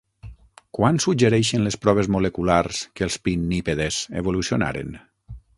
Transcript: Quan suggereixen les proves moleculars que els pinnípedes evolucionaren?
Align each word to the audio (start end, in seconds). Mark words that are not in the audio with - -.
Quan 0.77 0.97
suggereixen 1.05 1.67
les 1.67 1.77
proves 1.83 2.09
moleculars 2.17 2.81
que 2.97 3.07
els 3.09 3.21
pinnípedes 3.29 4.03
evolucionaren? 4.23 4.99